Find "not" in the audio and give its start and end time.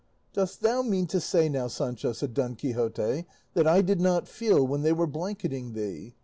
4.01-4.27